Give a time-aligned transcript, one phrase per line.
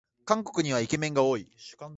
[0.25, 1.47] 韓国にはイケメンが多い